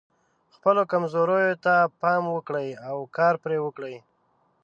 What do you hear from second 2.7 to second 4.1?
او کار پرې وکړئ.